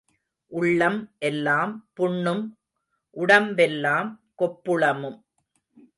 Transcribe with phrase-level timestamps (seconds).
[0.51, 0.97] உள்ளம்
[1.19, 2.43] எல்லாம் புண்ணும்
[3.17, 5.19] உடம்பெல்லாம் கொப்புளமும்.